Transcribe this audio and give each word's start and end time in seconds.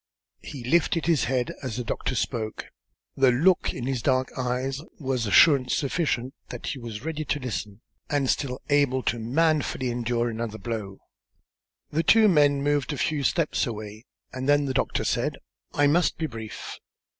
He 0.41 0.63
lifted 0.63 1.05
his 1.05 1.25
head 1.25 1.53
as 1.61 1.77
the 1.77 1.83
doctor 1.83 2.15
spoke, 2.15 2.65
and 3.15 3.23
turned 3.23 3.37
a 3.37 3.37
white, 3.37 3.37
set 3.37 3.37
face 3.37 3.37
toward 3.37 3.37
him. 3.37 3.37
The 3.37 3.45
look 3.45 3.73
in 3.75 3.85
his 3.85 4.01
dark 4.01 4.31
eyes 4.35 4.81
was 4.99 5.25
assurance 5.27 5.75
sufficient 5.75 6.33
that 6.49 6.65
he 6.65 6.79
was 6.79 7.05
ready 7.05 7.23
to 7.25 7.39
listen 7.39 7.81
and 8.09 8.27
still 8.27 8.59
able 8.71 9.03
to 9.03 9.19
manfully 9.19 9.91
endure 9.91 10.27
another 10.27 10.57
blow. 10.57 10.97
The 11.91 12.01
two 12.01 12.27
men 12.27 12.63
moved 12.63 12.91
a 12.91 12.97
few 12.97 13.21
steps 13.21 13.67
away, 13.67 14.05
and 14.33 14.49
then 14.49 14.65
the 14.65 14.73
doctor 14.73 15.03
said: 15.03 15.37
"I 15.75 15.85
must 15.85 16.17
be 16.17 16.25
brief. 16.25 16.79